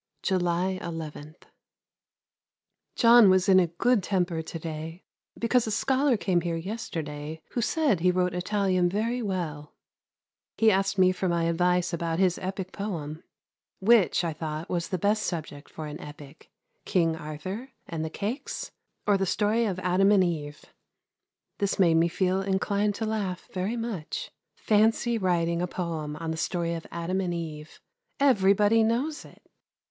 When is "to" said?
4.41-4.57, 22.95-23.05